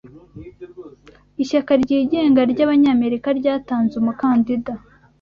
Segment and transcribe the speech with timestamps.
[1.43, 4.73] Ishyaka ryigenga ry’Abanyamerika ryatanze umukandida